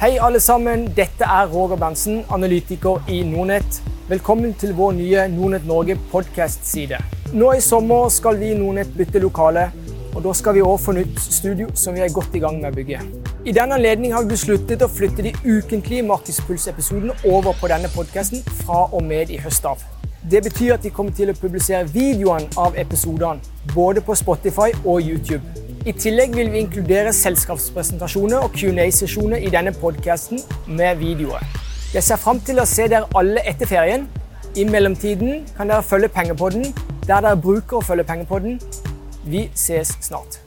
Hei, 0.00 0.18
alle 0.20 0.40
sammen. 0.40 0.88
Dette 0.96 1.22
er 1.24 1.46
Roger 1.46 1.76
Berntsen, 1.76 2.24
analytiker 2.28 3.04
i 3.08 3.20
Nordnett. 3.22 3.76
Velkommen 4.08 4.50
til 4.58 4.72
vår 4.74 4.96
nye 4.96 5.28
Nordnett 5.30 5.68
Norge 5.70 5.94
podkast-side. 6.10 6.98
Nå 7.32 7.52
i 7.54 7.60
sommer 7.62 8.08
skal 8.10 8.40
vi 8.40 8.48
i 8.50 8.56
Nordnett 8.58 8.90
bytte 8.98 9.22
lokale, 9.22 9.68
og 10.10 10.24
da 10.26 10.34
skal 10.34 10.58
vi 10.58 10.64
òg 10.66 10.82
få 10.82 10.96
nytt 10.98 11.22
studio 11.22 11.70
som 11.78 11.94
vi 11.94 12.02
er 12.02 12.10
godt 12.10 12.34
i 12.34 12.42
gang 12.42 12.58
med 12.58 12.72
å 12.72 12.74
bygge. 12.74 13.00
I 13.46 13.54
den 13.54 13.76
anledning 13.78 14.16
har 14.16 14.26
vi 14.26 14.34
besluttet 14.34 14.82
å 14.82 14.90
flytte 14.90 15.28
de 15.28 15.36
ukentlige 15.44 16.02
Markedspulsepisodene 16.10 17.14
over 17.30 17.54
på 17.60 17.70
denne 17.70 17.92
podkasten 17.94 18.42
fra 18.64 18.88
og 18.90 19.06
med 19.06 19.30
i 19.30 19.38
høst 19.46 19.70
av. 19.70 19.78
Det 20.26 20.42
betyr 20.42 20.74
at 20.74 20.84
vi 20.84 20.90
kommer 20.90 21.14
til 21.14 21.30
å 21.30 21.38
publisere 21.38 21.86
videoene 21.94 22.50
av 22.58 22.74
episodene 22.82 23.70
både 23.76 24.02
på 24.02 24.18
Spotify 24.18 24.72
og 24.82 25.06
YouTube. 25.06 25.63
I 25.84 25.92
tillegg 25.92 26.32
vil 26.32 26.48
vi 26.48 26.62
inkludere 26.64 27.10
selskapspresentasjoner 27.12 28.46
og 28.46 28.54
Q&A-sesjoner 28.56 29.42
i 29.44 29.50
denne 29.52 29.68
podkasten 29.76 30.40
med 30.64 30.96
videoer. 30.96 31.44
Jeg 31.92 32.06
ser 32.06 32.22
fram 32.22 32.40
til 32.40 32.62
å 32.62 32.64
se 32.64 32.86
dere 32.88 33.10
alle 33.20 33.42
etter 33.44 33.68
ferien. 33.68 34.06
I 34.56 34.64
mellomtiden 34.64 35.44
kan 35.58 35.68
dere 35.68 35.84
følge 35.84 36.08
Pengepodden 36.14 36.70
der 37.04 37.20
dere 37.20 37.36
bruker 37.36 37.82
å 37.82 37.84
følge 37.84 38.08
Pengepodden. 38.08 38.56
Vi 39.28 39.50
ses 39.52 39.92
snart. 40.00 40.43